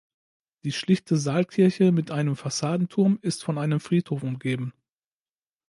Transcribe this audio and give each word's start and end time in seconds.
Die 0.63 0.71
schlichte 0.71 1.15
Saalkirche 1.15 1.91
mit 1.91 2.09
einem 2.09 2.35
Fassadenturm 2.35 3.19
ist 3.21 3.43
von 3.43 3.59
einem 3.59 3.79
Friedhof 3.79 4.23
umgeben. 4.23 4.73